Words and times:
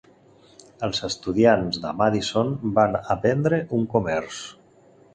Els 0.87 1.01
estudiants 1.07 1.79
de 1.85 1.93
Madison 2.01 2.51
van 2.81 3.01
aprendre 3.19 3.63
un 3.81 3.89
comerç. 3.97 4.45